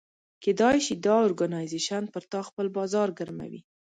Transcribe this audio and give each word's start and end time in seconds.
کېدای 0.43 0.77
شي 0.85 0.93
دا 1.05 1.15
اورګنایزیش 1.23 1.87
پر 2.13 2.23
تا 2.31 2.39
خپل 2.47 2.65
بازار 2.77 3.09
ګرموي. 3.19 3.61